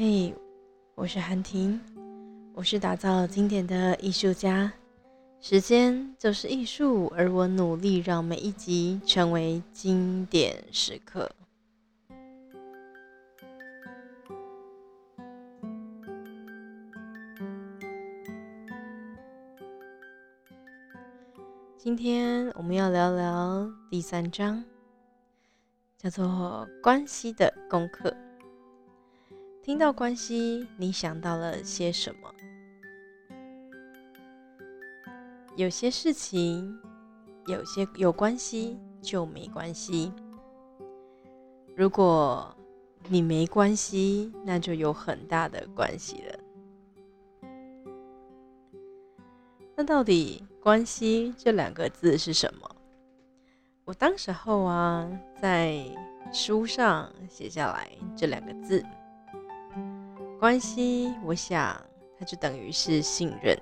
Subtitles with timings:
[0.00, 0.32] 嘿，
[0.94, 1.80] 我是韩婷，
[2.54, 4.72] 我是打造经典的艺术家。
[5.40, 11.28] 时间就是艺术，而我努力让每一集成为经典时刻。
[21.76, 24.62] 今天我们要聊聊第三章，
[25.96, 28.16] 叫做“关系的功课”。
[29.68, 32.34] 听到关系，你想到了些什么？
[35.56, 36.74] 有些事情，
[37.46, 40.10] 有些有关系就没关系。
[41.76, 42.56] 如果
[43.10, 46.38] 你没关系，那就有很大的关系了。
[49.76, 52.76] 那到底“关系”这两个字是什么？
[53.84, 55.06] 我当时候啊，
[55.42, 55.84] 在
[56.32, 58.82] 书上写下来这两个字。
[60.38, 61.76] 关系，我想
[62.16, 63.58] 它就等于是信任，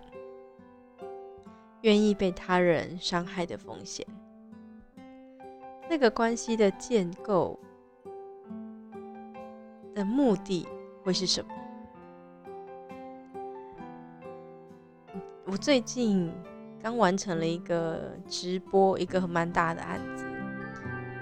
[1.81, 4.07] 愿意被他人伤害的风险。
[5.89, 7.59] 那个关系的建构
[9.95, 10.69] 的目的
[11.03, 11.51] 会是什么？
[15.47, 16.31] 我最近
[16.83, 20.27] 刚完成了一个直播，一个蛮大的案子，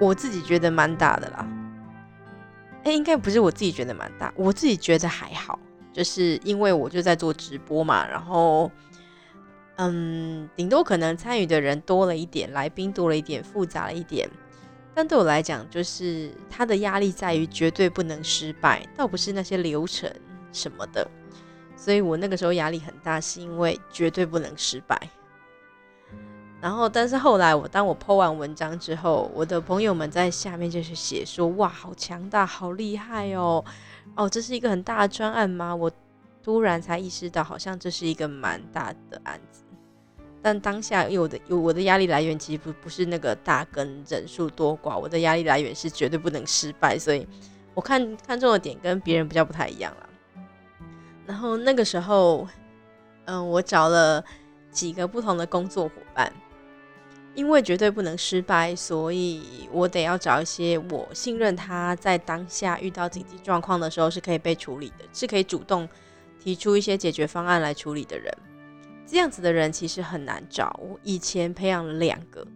[0.01, 1.47] 我自己觉得蛮大的啦。
[2.85, 5.59] 哎，应该不是我自己觉得蛮大，我自己觉得还好，
[5.93, 8.71] 就是因为我就在做直播嘛，然后，
[9.77, 14.29] 嗯，顶多可能参与的人多了一点，来宾多了一点，复杂了一点，
[14.95, 20.13] 但对我来讲，就是他的压力在于绝对不能失败，倒不是那些流程
[20.53, 21.11] 什么的，
[21.77, 25.01] 所以我那个时候压力很大，是因为绝对不能失败。
[26.65, 33.63] 然后，但是后来我当我 po 完文章之后，我的朋友们在下面就是写说：“哇，好强大，好厉害哦！
[34.17, 35.93] 哦，这是一个很大的专案吗？”我
[36.43, 39.63] 突然才意识到，好像这是一个蛮大的案子。
[40.41, 46.99] 但当下有的有我的压力来源，其实不不是那个大跟人数多寡，我的压力来源是绝对不能失败。
[46.99, 47.29] 所以
[47.75, 50.09] 我看看中的点跟别人比较不太一样了。
[51.27, 52.49] 然后那个时候，
[53.27, 54.25] 嗯，我找了
[54.71, 56.33] 几个不同的工作伙伴。
[57.35, 65.89] 因为绝对不能失败，所以我得要找一些我信任他在当下遇到紧急状况的时候是可以被处理的，是可以主动
[66.39, 68.33] 提出一些解决方案来处理的人。
[69.07, 70.79] 这样子的人其实很难找。
[70.83, 72.47] 我以前培养了两个，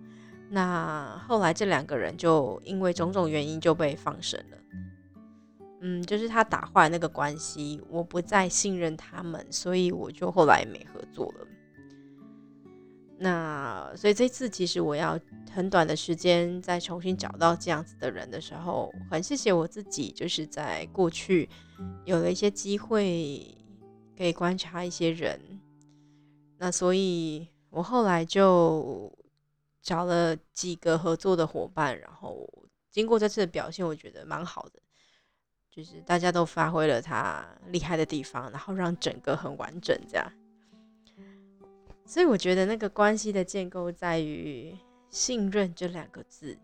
[0.48, 4.56] 那后来这两个人就因为种种原因就被放生了。
[5.80, 11.46] 嗯，就是他打坏那个关系，我不再信任他们，所以我就后来没合作了。
[13.20, 15.18] 那所以这次其实我要
[15.52, 21.48] 很短的时间再重新找到这样子的人的时候，很谢谢我自己，就是在过去
[22.04, 23.56] 有了一些机会
[24.16, 25.40] 可以观察一些人。
[26.58, 29.12] 那所以我后来就
[29.82, 32.48] 找了几个合作的伙伴，然后
[32.88, 34.80] 经过这次的表现，我觉得蛮好的，
[35.70, 40.32] 就是大家都发挥了他厉害的地方，然后让整个很完整这样。
[42.08, 44.74] 所以我觉得那个关系的建构在于
[45.10, 46.56] 信任这两个字。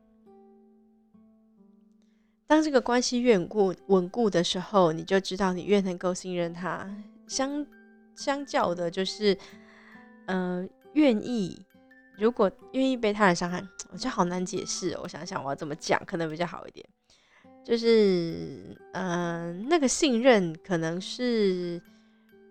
[2.47, 6.89] 当这个关系越稳固稳固的时候，你就知道你越能够信任他。
[7.27, 7.67] 相
[8.17, 9.37] 相较的，就是
[10.29, 11.63] 嗯，愿意
[12.17, 13.63] 如果愿意被他人伤害，
[13.93, 14.99] 我觉得好难解释。
[15.03, 16.87] 我想想我要怎么讲，可能比较好一点。
[17.63, 21.79] 就是嗯，那个信任可能是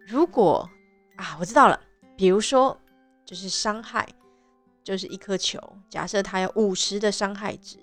[0.05, 0.69] 如果
[1.15, 1.79] 啊，我知道了，
[2.15, 2.79] 比如说。
[3.25, 4.07] 就是伤害，
[4.83, 5.59] 就是一颗球。
[5.89, 7.77] 假设他有五十的伤害值，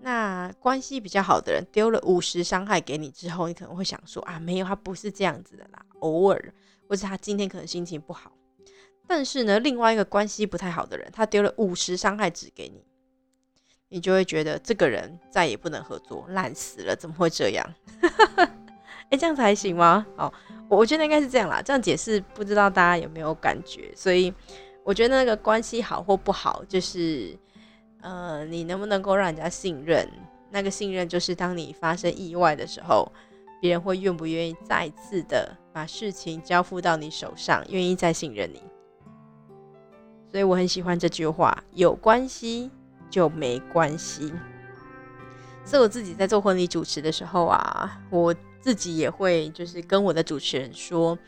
[0.00, 6.54] 那关系比较好的人丢了五十伤害给你之后，你可能会想说啊，没有，他不是这样子的啦，偶尔，
[6.88, 8.32] 或者他今天可能心情不好。
[9.06, 12.84] 但是呢，另外一个关系不太好的人，他丢了五十伤害值给你，
[13.88, 17.66] 你就会觉得这个人再也不能合作，烂死了，怎么会这样？
[19.10, 20.06] 哎，这样子还行吗？
[20.16, 20.32] 哦。
[20.68, 23.90] 我觉得应该是这样啦，这样解释不知道大家有没有感觉？
[23.96, 24.32] 所以
[24.84, 27.34] 我觉得那个关系好或不好，就是
[28.02, 30.06] 呃，你能不能够让人家信任？
[30.50, 33.10] 那个信任就是当你发生意外的时候，
[33.60, 38.62] 别人会愿不愿意再次的把事情交付到你手上，愿意再信任你。
[40.30, 42.70] 所以我很喜欢这句话：有关系
[43.08, 44.32] 就没关系。
[45.64, 48.34] 所以我自己在做婚礼主持的时候啊，我。
[48.68, 51.18] 自己也会就是跟我的主持人说，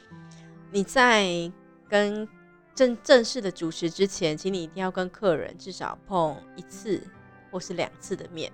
[0.70, 1.50] 你在
[1.88, 2.28] 跟
[2.74, 7.02] 正正式的主持之前，请你一定要跟客人至少碰一次
[7.50, 8.52] 或是两次的面，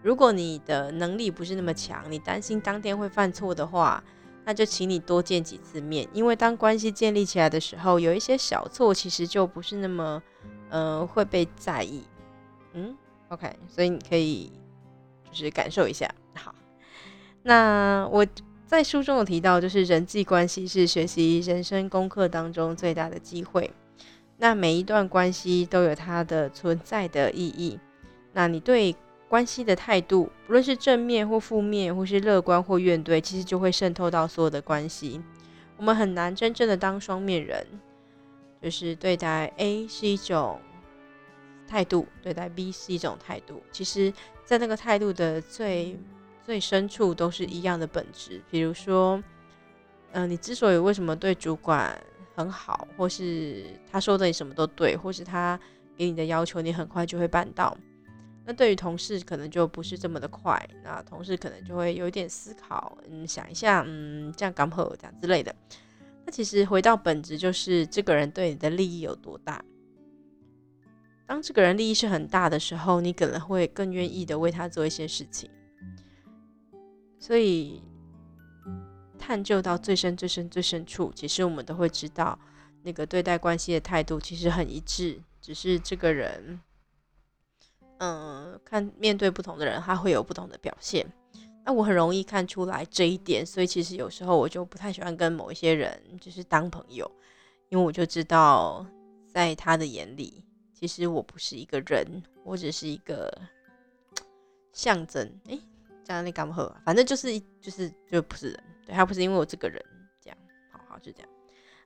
[0.00, 4.00] 如果你的能力不是那么强，你担心当天会犯错的话，
[4.44, 10.22] 那就请你多见几次面，因为当关系建立起来的时候，有一些小错其实就不是那么，
[10.68, 12.04] 呃，会被在意。
[12.74, 12.96] 嗯
[13.30, 14.52] ，OK，所以你可以
[15.32, 16.08] 就是感受一下。
[17.42, 18.26] 那我
[18.66, 23.70] 在书中有提到，就是人际关系是学习人生功课当中最大的机会。
[24.38, 27.78] 那每一段关系都有它的存在的意义。
[28.32, 28.94] 那你对
[29.28, 35.20] 关系的态度，不论是正面或负面，或是乐观或怨怼，其实就会渗透到所有的关系。
[35.76, 37.66] 我们很难真正的当双面人，
[38.62, 40.60] 就是对待 A 是一种
[41.66, 43.62] 态度，对待 B 是一种态度。
[43.72, 44.12] 其实，
[44.44, 45.98] 在那个态度的最
[46.50, 48.42] 最深处，都是一样的本质。
[48.50, 49.22] 比如说，
[50.10, 51.96] 嗯，你之所以为什么对主管？
[52.34, 55.60] 很好，或是他说的你什么都对，或是他
[55.96, 57.76] 给你的要求你很快就会办到。
[58.44, 65.54] 那对于同事可能就不是这么的快，那同事可能就会有一点思考，嗯，想一下，嗯，这样刚好这样之类的。
[66.26, 69.64] 那其实回到本质，就是这个人对你的利益有多大。
[71.26, 75.48] 当这个人利益是很大的时候，你可能会更愿意的为他做一些事情。
[77.20, 77.80] 所以。
[79.22, 82.36] 探究到最深、最深、最深处，其实我们都会知道，
[82.82, 86.58] 那个对待关系的态度其实很一致，只是这个人，
[87.98, 91.06] 嗯，看面对不同的人，他会有不同的表现。
[91.64, 97.08] 那我很容易看出来这一点，所以其实有时候我就不太喜欢跟某一些人就是当朋友，
[97.68, 98.84] 因为我就知道，
[99.28, 103.30] 在他的眼里，其实我不是一个人，我只是一个
[104.72, 105.30] 象征。
[105.44, 105.60] 诶，
[106.04, 106.54] 这样你干嘛？
[106.84, 108.64] 反正就是就是就不是人。
[108.92, 109.80] 还不是因为我这个人
[110.20, 110.36] 这样，
[110.72, 111.28] 好好就这样，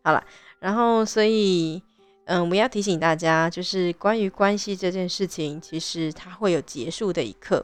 [0.03, 0.25] 好了。
[0.59, 1.83] 然后，所以，
[2.25, 7.63] 嗯，我要提醒大家，就是关于关系这件事情，其实它会有结束的一刻，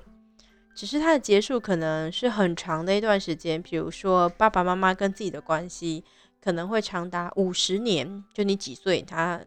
[0.75, 3.63] 只是它的结束可能是很长的一段时间。
[3.63, 6.05] 比如说，爸爸妈妈跟自己的关系
[6.39, 9.41] 可能会长达五十年，就你几岁，他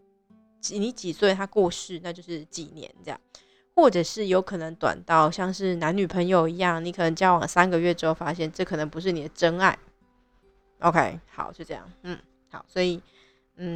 [0.71, 3.19] 你几岁他过世，那就是几年这样。
[3.75, 9.77] 或者是有可能短到像是男女朋友一样，你可能交往三个月之后，发现这可能不是你的真爱。
[10.79, 12.17] OK，好，就这样，嗯，
[12.51, 13.01] 好，所以，
[13.57, 13.71] 嗯，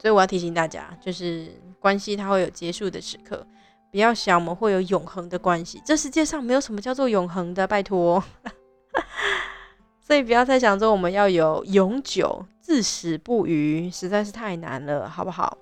[0.00, 1.48] 所以我要提醒大家，就是
[1.78, 3.46] 关系它会有结束的时刻，
[3.90, 8.22] 不要想我们会有永恒的关系，这世界上没有什么叫做永恒的，拜托。
[10.00, 15.56] 所以不要再想说我们要有永久、至死不渝，实在是太难了，好不好？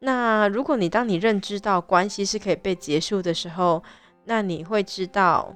[0.00, 3.82] 那如果你当你认知到关系是可以被结束的时候，
[4.24, 5.52] 那你会知道，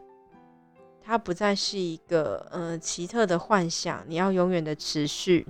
[1.00, 5.46] 它不再是一个呃奇特的幻想，你要永远的持续。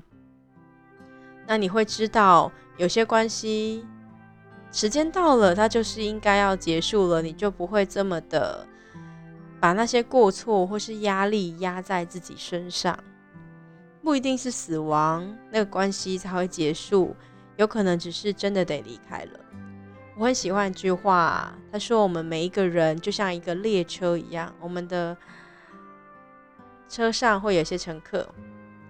[1.46, 3.86] 那你会知道，有些关系
[4.70, 8.66] 时间到了，它就是应该要结束了，你就不会这么的
[9.58, 12.98] 把那些过错或是压力压在自己身上。
[14.02, 17.16] 不一定是死亡，那个关系才会结束。
[17.62, 19.40] 有可能只是真的得离开了。
[20.16, 25.16] 我很喜欢一句话，他说：“我们每一个人就像一个列车一样，我们的
[26.88, 28.28] 车上会有些乘客，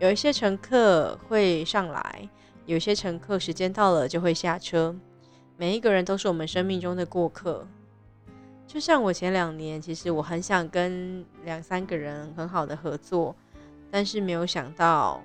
[0.01, 2.29] 有一些乘客会上来，
[2.65, 4.97] 有些乘客时间到了就会下车。
[5.59, 7.69] 每一个人都是我们生命中的过客。
[8.67, 13.37] 就像我前两年，其实我很想跟两三个人很好的合作，
[13.91, 15.23] 但是没有想到，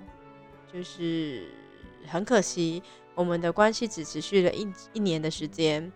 [0.70, 1.48] 就是
[2.06, 2.82] 很可惜。”
[3.18, 5.92] 我们的关系只持续了一一年的时间，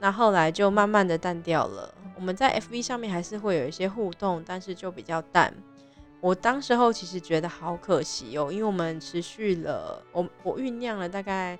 [0.00, 1.94] 那后来就慢慢的淡掉了。
[2.16, 5.54] 我们在 FV 上面还是会有一些互动，但是就比较淡。
[6.20, 11.56] 我当时候其实觉得好可惜哦，因为我们持续了，我我酝酿了大概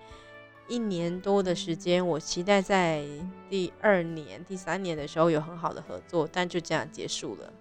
[0.67, 3.05] 一年多的时间，我期待在
[3.49, 7.53] 第二年、第三年的时候有很好的合作，但就这样结束了。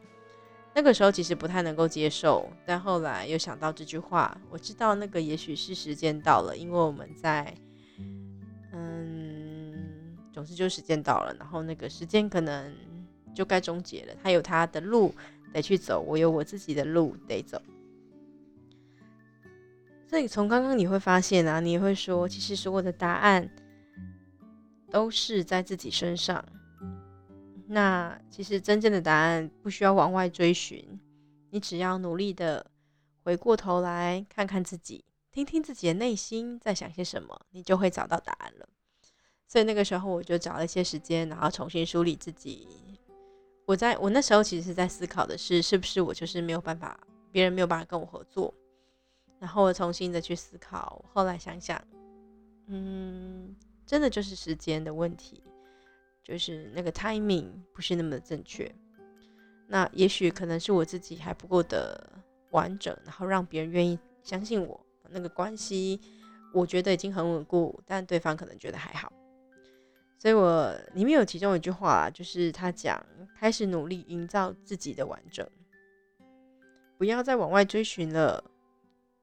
[0.76, 7.54] 那个时候其实不太能够接受，但后来又想到这句话，我知道那个也许是时间到了，因为我们在，
[8.72, 12.74] 嗯，总之就时间到了，然后那个时间可能
[13.36, 14.16] 就该终结了。
[14.24, 15.14] 他有他的路
[15.54, 17.62] 得去走，我有我自己的路得走。
[20.08, 23.48] 所以从刚刚你会发现啊，你会说，其实所有的答案
[24.90, 26.44] 都是在自己身上。
[27.74, 31.00] 那其实真正的答案不需要往外追寻，
[31.50, 32.64] 你只要努力的
[33.24, 38.70] 回过头来看看自己，听听自己的内心在想些什么，你就会找到答案了。
[39.48, 42.68] 所以那个时候我就找了一些时间，然后重新梳理自己。
[43.66, 47.00] 我在我那时候其实是在思考的是，是不是我就是没有办法，
[47.32, 48.54] 别人没有办法跟我合作。
[49.40, 51.82] 然后我重新的去思考，后来想想，
[52.68, 55.44] 嗯，真的就是时间的问题。
[56.24, 58.74] 就是那个 timing 不是那么的正确。
[59.68, 62.10] 那也许可能是我自己还不够的
[62.52, 66.00] 完整，然后让别人愿意相信我那个关系，
[66.54, 69.12] 我觉得已经很稳固，但对方可能觉得还好。
[70.20, 73.04] 所以我里面有其中一句话，就是他讲
[73.38, 75.46] 开始努力营造自己的完整，
[76.98, 78.44] 不要再往外追寻了，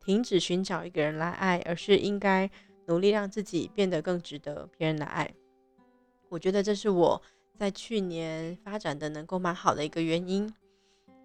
[0.01, 2.51] 停止寻找一个人来爱，而是应该
[2.87, 5.35] 努力让自己变得更值得别人来爱。
[6.31, 7.21] 我觉得这是我
[7.59, 10.51] 在去年发展的能够蛮好的一个原因。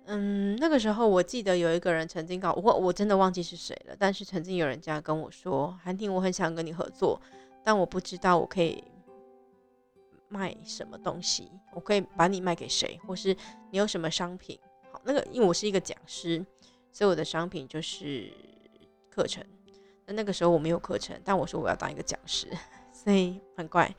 [0.08, 7.22] 嗯，那个时候我记得有一个人曾经告我，我真的忘记是谁了，但是曾经有人家跟我说，韩婷，我很想跟你合作，
[7.64, 8.84] 但我不知道我可以。
[10.28, 11.50] 卖什么东西？
[11.72, 13.34] 我可以把你卖给谁，或是
[13.70, 14.60] 你有什么商品？
[14.92, 16.44] 好，那个因为我是一个讲师，
[16.92, 18.34] 所以我的商品就是
[19.10, 19.42] 课程。
[20.08, 22.48] 那那个时候我没有课程，但我说我要当一个讲师，
[22.92, 23.96] 所以很怪。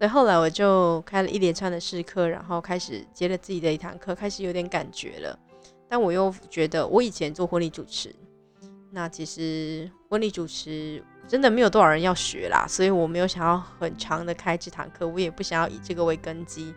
[0.00, 5.38] 所以后来我就开了一连串的试课，然后开始接了自己的一堂课，开始有点感觉了。
[5.90, 8.14] 但我又觉得，我以前做婚礼主持，
[8.90, 11.04] 那其实婚礼主持。
[11.28, 16.74] 真的没有多少人要学啦，所以我没有想要很长的开这堂课，我也不想要以这个为根基。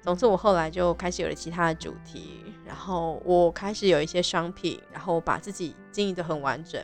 [0.00, 6.82] 总之，我后来就开始有了其他的主题，然后我开始有一些商品，然后把自己经营的很完整，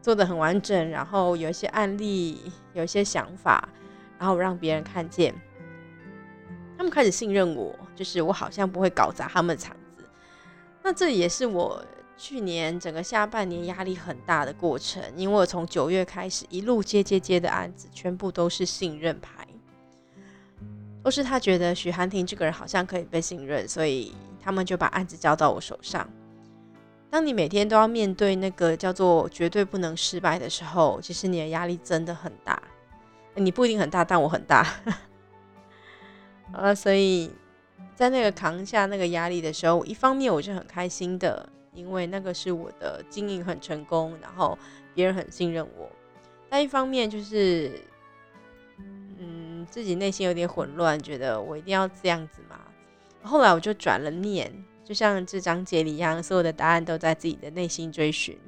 [0.00, 2.40] 做的很完整，然后有一些案例，
[2.72, 3.68] 有一些想法，
[4.24, 5.34] 然后让别人看见，
[6.78, 10.02] 他们开始信任我，就是我好像不会搞砸他们的场子。
[10.82, 11.84] 那这也是我。
[12.16, 19.44] 去年整个下半年压力很大的过程，因为我从九月开始一路接接接的案子，全部都是信任牌，
[21.02, 26.08] 都是他觉得许寒婷这个人好像可以被信任，所以他们就把案子交到我手上。
[27.10, 32.62] 当你每天都要面对那个叫做绝对不能失败的时候，其实你的压力真的很大。
[33.34, 34.66] 你不一定很大，但我很大。
[36.52, 37.30] 啊，所以
[37.94, 41.48] 在那个扛下那个压力的时候，一方面我是很开心的。
[41.74, 44.56] 因为那个是我的经营很成功，然后
[44.94, 45.90] 别人很信任我。
[46.48, 47.82] 但一方面就是，
[49.18, 52.60] 嗯，自己内心有点混乱，觉得我一定要这样子嘛。
[53.24, 54.48] 后来我就转了念，
[54.84, 58.38] 就像这章节里一样，所有的答案都在自己的内心追寻。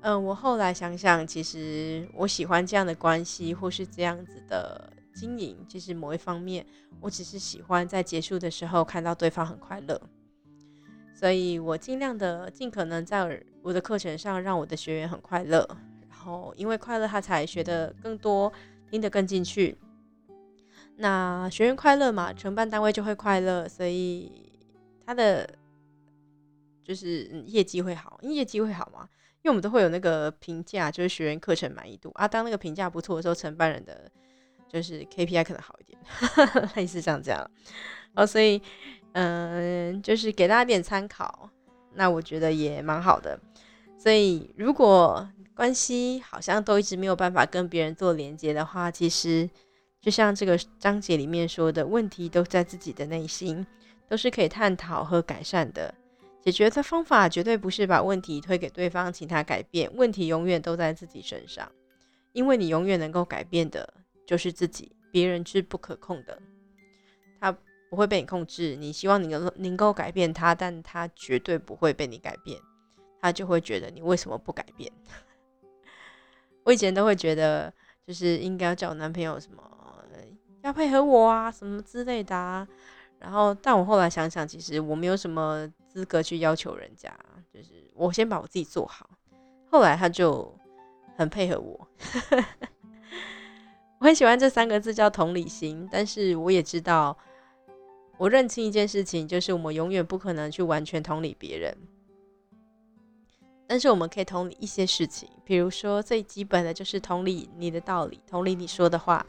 [0.00, 6.64] 嗯，我后来想想，其实我喜欢这样的关系，或是这样子的经营，其实某一方面，
[7.00, 10.00] 我只是喜欢在结束的时候看到对方很快乐。
[11.14, 15.68] 所以我尽量的、尽可能在我的课程上让我的学员很快乐，
[16.08, 18.52] 然后因为快乐，他才学的更多，
[18.88, 19.76] 听得更进去。
[20.94, 24.30] 那学员快乐嘛，承办单位就会快乐，所以
[25.04, 25.48] 他的
[26.84, 28.20] 就是业绩会好。
[28.22, 29.08] 业绩会好嘛？
[29.48, 32.28] 因为我们都会有那个评价，就是学员课程满意度啊。
[32.28, 34.10] 当那个评价不错的时候，承办人的
[34.68, 35.98] 就是 KPI 可能好一点，
[36.76, 37.50] 类似像这样。
[38.14, 38.62] 哦，所以。
[39.12, 41.50] 嗯，就是给大家点参考，
[41.94, 43.36] 那我觉得也蛮好的。
[43.96, 49.48] 所以如果关系好像都一直没有办法跟别人做连接的话，其实
[50.00, 53.66] 就像这个章节里面说的，问题都在自己的内心，
[54.06, 55.92] 都是可以探讨和改善的。
[56.48, 59.90] 解决的方法绝对不是把问题推给对方，请他改变。
[59.94, 61.70] 问题永远都在自己身上，
[62.32, 63.92] 因为你永远能够改变的
[64.26, 66.40] 就是自己，别人是不可控的。
[67.38, 67.54] 他。
[67.90, 72.60] 不会被你控制，你希望你能能够改变他，但他绝对不会被你改变，
[73.18, 74.92] 他就会觉得你为什么不改变？
[76.64, 77.72] 我以前都会觉得，
[78.06, 79.62] 就是应该要叫我男朋友什么
[80.60, 82.68] 要配合我啊，什么之类的啊。
[83.18, 85.66] 然后，但我后来想想，其实我没有什么
[85.98, 87.12] 资格去要求人家，
[87.52, 89.10] 就是我先把我自己做好。
[89.68, 90.56] 后来他就
[91.16, 91.88] 很配合我，
[93.98, 97.18] 我很喜欢这三个字叫同理心，但是我也知道。
[98.16, 101.76] 我认清一件事情，就是我们永远不可能去完全同理别人，
[103.66, 109.26] 但是我们可以同理一些事情，比如说最基本的就是同理你的道理，同理你说的话。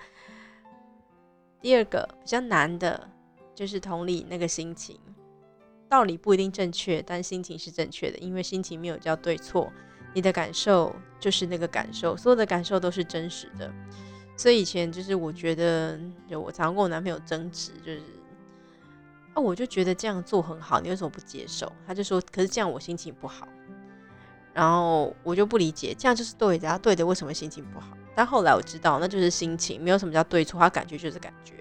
[1.62, 3.10] 第二个比较难的，
[3.56, 5.00] 就是同理那个心情，
[5.90, 9.72] 道理不一定正确，但心情是正确的，因为心情没有叫对错，
[10.14, 13.70] 你的感受就是那个感受，所有的感受都是真实的。
[14.38, 18.02] 所以以前就是我觉得，就我常跟我男朋友争执，就是。
[19.34, 21.72] 啊，我就觉得这样做很好，你为什么不接受？
[21.86, 23.48] 他就说，可是这样我心情不好。
[24.54, 27.96] 然后我就不理解，这样就是对的，对的，为什么心情不好？
[28.16, 31.54] 但后来我知道，那就是心情，没有什么叫对错，他感觉就是感觉。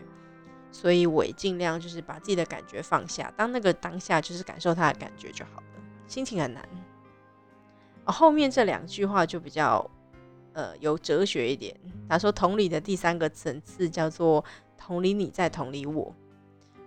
[0.71, 5.67] 所以我也尽量就是把自己的感觉放下，当那个当下就是感受他的感觉就好了。
[6.07, 6.67] 心情很难。
[8.05, 9.91] 后面这两句话就比较
[10.53, 11.75] 呃有哲学一点。
[12.09, 14.45] 他说，同理的第三个层次叫做
[14.77, 16.15] 同理你，再同理我。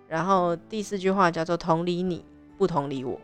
[0.07, 2.25] 然后第四句话叫做同理你，
[2.57, 3.19] 不同理我。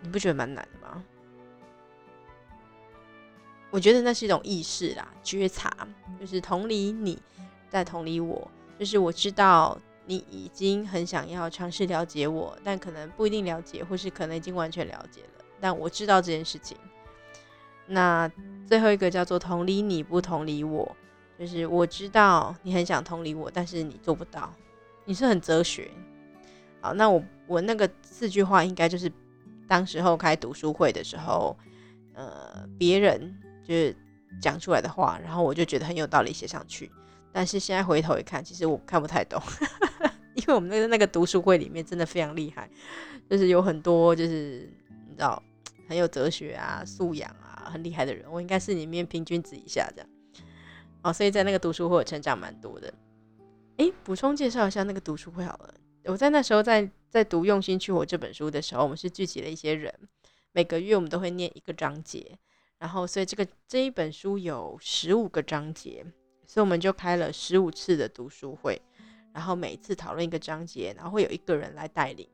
[0.00, 1.04] 你不觉得蛮难的吗？
[3.70, 5.72] 我觉得那是一种意识啦，觉察，
[6.20, 7.20] 就是同理你，
[7.68, 8.50] 再同理我。
[8.78, 15.44] 就是我知道你已经很想要尝试了解我，但可能不一定了解，或是可能已经完全了解了。
[15.60, 16.76] 但我知道这件事情。
[17.86, 18.30] 那
[18.66, 20.96] 最后一个叫做同理你，不同理我，
[21.38, 24.52] 就是我知道你很想同理我，但是你做不到。
[25.04, 25.90] 你是很哲学。
[26.80, 29.10] 好，那我我那个四句话应该就是
[29.68, 31.56] 当时候开读书会的时候，
[32.14, 33.94] 呃，别人就是
[34.40, 36.90] 讲出来的话，然后我就觉得很有道理写上去。
[37.34, 39.42] 但是现在回头一看，其实我看不太懂，
[40.36, 42.70] 因为我们那个那个读书会里面真的非常厉害，
[43.28, 44.72] 就是有很多就是
[45.08, 45.42] 你知道
[45.88, 50.08] 很有哲学啊、素养啊很厉害的人，我应该是里面平均值以下这样。
[51.02, 52.94] 哦，所以在那个读书会成长蛮多的。
[53.78, 55.74] 诶，补充介绍一下那个读书会好了。
[56.04, 59.92] 我在那时候在在读《用心去活》这本书的时候，我们是聚集了一些人，
[60.52, 62.38] 每个月我们都会念一个章节，
[62.78, 66.06] 然后所以这个这一本书有十五个章节，
[66.54, 68.80] 所以我们就开了十五次的读书会，
[69.32, 72.28] 然后每次讨论一个章节，然后会有一个人来带领，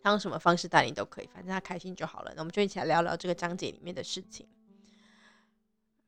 [0.00, 2.32] 他用什么方式带领都可以，反正他开心就好了。
[2.36, 4.46] 那我们就一起来聊聊这个章节里面的事情。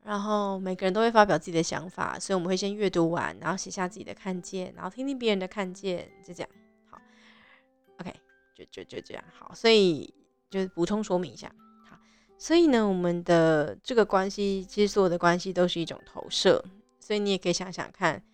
[0.05, 6.49] 然后每个人都会发表自己的想法，所以我们会先阅读完，然后写下自己的看见，然后听听别人的看见，就这样。
[6.88, 7.00] 好
[7.99, 8.14] ，OK，
[8.55, 9.25] 就就就这样。
[9.37, 10.14] 好，所以
[10.49, 11.53] 就补充说明一下。
[11.91, 11.99] 好，
[12.38, 16.64] 所以呢，我们的这个关系，其实所有的关系都是一种投射，
[17.04, 18.25] 所以你也可以想想看，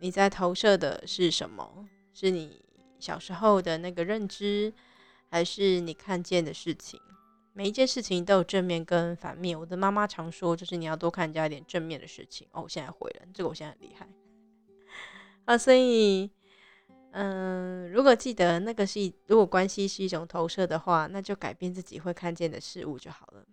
[0.00, 1.86] 你在投射的是什么？
[2.12, 2.60] 是你
[2.98, 4.74] 小时候的那个认知，
[5.30, 7.00] 还是你看见的事情？
[7.52, 9.56] 每一件事情都有正面跟反面。
[9.56, 12.48] 我的妈妈常说，就是你要多看人家一点正面的事情。
[12.50, 14.08] 哦，我现在会了，这个我现在很厉害
[15.46, 15.56] 啊。
[15.56, 16.28] 所以，
[17.12, 23.44] 嗯，如果记得那个是，如果关系是一种投射的话，那就改变自己会看见的事物就好了。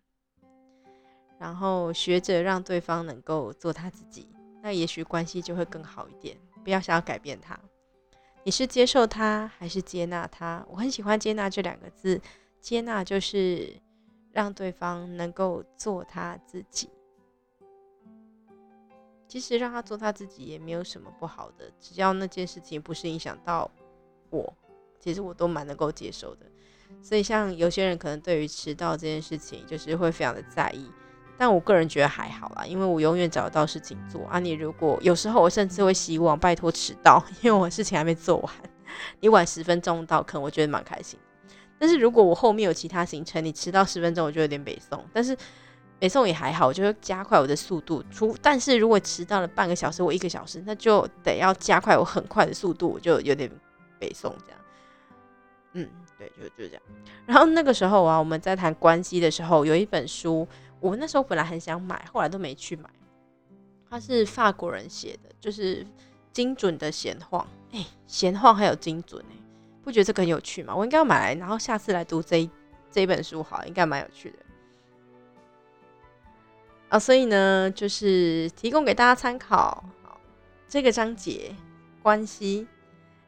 [1.37, 4.29] 然后学着让对方能够做他自己，
[4.63, 6.35] 那也许关系就会更好一点。
[6.63, 7.59] 不要想要改变他，
[8.43, 10.65] 你是接受他还是接纳他？
[10.67, 12.19] 我很喜欢“接纳”这两个字，
[12.59, 13.79] 接纳就是。
[14.33, 16.89] 让对方能够做他自己，
[19.27, 23.69] 其实让他做他自己也没有什么不好的，只要那件事情不是影响到
[24.31, 24.51] 我，
[24.99, 26.47] 其实我都蛮能够接受的。
[26.99, 30.91] 所以像有些人可能对于迟到这件事情，就是会非常的在意，
[31.37, 34.39] 但我个人觉得还好啦，因为我永远找得到事情做啊。
[34.39, 38.53] 你如果有时候我甚至会希望拜托迟到， 因为我事情还没做完，
[39.19, 41.19] 你晚十分钟到，可能我觉得蛮开心。
[41.79, 45.03] 但是如果我后面有其他行程，你迟到十分钟，我就有点北宋。
[45.11, 45.35] 但是
[45.99, 48.03] 北宋也还好，我就会加快我的速度。
[48.09, 53.49] 除但是如果迟到了半个小时，或一个小时，那就得要加快我很快的速度，我就有点
[53.99, 54.59] 北宋这样。
[55.73, 56.81] 嗯，对，就就这样。
[57.25, 60.47] 然后那个时候啊，我们在谈关系的时候，有一本书，
[60.83, 62.89] 我那时候本来很想买，后来都没去买。
[63.89, 65.85] 它是法国人写的，就是
[66.33, 67.47] 精准的闲晃。
[67.71, 69.35] 哎，闲晃还有精准哎。
[69.81, 70.75] 不觉得这个很有趣吗？
[70.75, 72.49] 我应该要买来，然后下次来读这
[72.91, 74.37] 这一本书，好，应该蛮有趣的
[76.89, 76.99] 啊。
[76.99, 79.83] 所以呢，就是提供给大家参考。
[80.01, 80.19] 好，
[80.67, 81.55] 这个章节
[82.01, 82.67] 关系，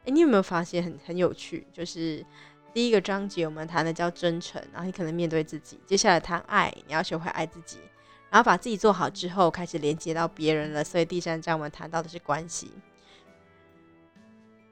[0.05, 1.67] 哎，你有没有发现很很有趣？
[1.71, 2.25] 就是
[2.75, 7.77] 第一个章节我们谈的叫真诚，然后你可能面对自己；接下来谈爱，你要学会爱自己，
[8.29, 10.83] 然后把自己做好之后，开始连接到别人了。
[10.83, 12.69] 所以第三章我们谈到的是关系。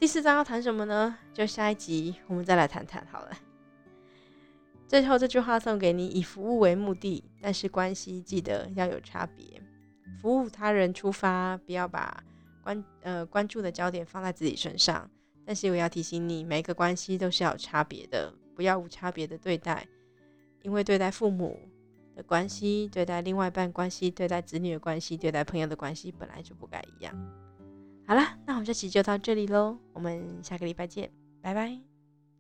[0.02, 1.18] 第四章要谈什么呢？
[1.34, 3.32] 就下一集我们再来谈谈好了。
[4.86, 9.62] 最后这句话送给你：以服务为目的，但是关系记得要有差别。
[10.22, 12.22] 服务他人出发，不要把
[12.66, 15.10] 关呃关注的焦点放在自己身上。
[15.46, 19.88] 但是我要提醒你，每一个关系都是要有差别的，不要无差别的对待。
[20.62, 21.60] 因为对待父母
[22.16, 27.14] 的关系、对待另外一半关系、对待子女的关系、对待朋友的关系，本来就不该一样。
[28.08, 31.93] 好了，那我们这期就到这里喽，我们下个礼拜见，拜拜。